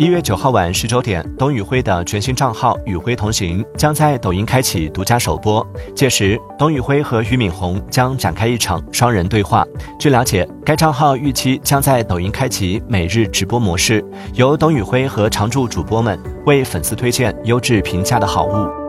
[0.00, 5.62] 一月九号晚十九点，董宇辉的全新账号“宇辉同行”将在抖音开启独家首播。
[5.94, 9.62] 届时，董宇辉和俞敏洪将展开一场双人对话。
[9.98, 14.02] 据了解，该账号预期将在抖音开启每日直播模式，
[14.32, 18.79] 由董宇辉和常驻主播们为粉丝推荐优质平价的好物。